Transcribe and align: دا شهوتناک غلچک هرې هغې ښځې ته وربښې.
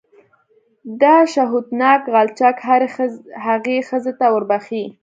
دا 1.01 1.15
شهوتناک 1.33 2.01
غلچک 2.13 2.55
هرې 2.67 2.87
هغې 3.45 3.77
ښځې 3.89 4.13
ته 4.19 4.25
وربښې. 4.33 4.83